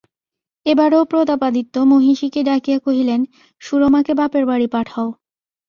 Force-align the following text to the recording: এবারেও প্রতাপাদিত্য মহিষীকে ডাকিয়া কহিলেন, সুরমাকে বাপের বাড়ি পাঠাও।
এবারেও 0.65 1.03
প্রতাপাদিত্য 1.05 1.75
মহিষীকে 1.91 2.41
ডাকিয়া 2.43 2.79
কহিলেন, 2.79 3.21
সুরমাকে 3.61 4.13
বাপের 4.19 4.43
বাড়ি 4.45 4.67
পাঠাও। 4.67 5.07